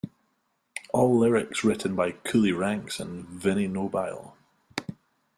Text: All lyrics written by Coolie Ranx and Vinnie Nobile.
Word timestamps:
All 0.93 1.15
lyrics 1.19 1.63
written 1.63 1.95
by 1.95 2.13
Coolie 2.13 2.55
Ranx 2.57 2.99
and 2.99 3.27
Vinnie 3.27 3.67
Nobile. 3.67 4.35